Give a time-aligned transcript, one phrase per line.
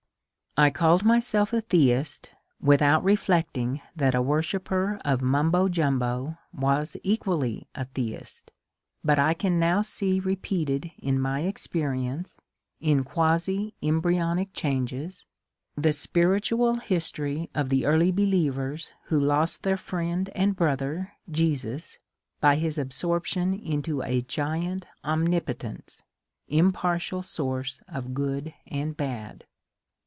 [0.57, 7.69] I called myself a theist without reflecting that a worshipper of Mumbo Jumbo was equally
[7.73, 8.51] a theist.
[9.01, 12.37] But I can now see repeated in my ex perience,
[12.81, 15.25] in quasi embryonic changes,
[15.77, 21.97] the spiritual history of the early believers who lost their friend and brother, Jesus,
[22.41, 26.03] by his absorption into a giant Omnipotence,—
[26.49, 29.45] impartial source of good and bad.